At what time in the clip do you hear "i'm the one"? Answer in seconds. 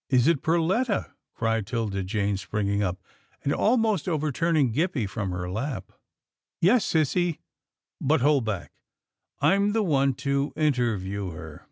9.40-10.14